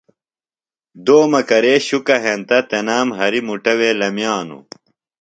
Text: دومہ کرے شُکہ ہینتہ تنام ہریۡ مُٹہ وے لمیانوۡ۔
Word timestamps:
دومہ 1.05 1.41
کرے 1.49 1.73
شُکہ 1.87 2.15
ہینتہ 2.23 2.57
تنام 2.69 3.07
ہریۡ 3.17 3.45
مُٹہ 3.47 3.73
وے 3.79 3.89
لمیانوۡ۔ 3.99 4.63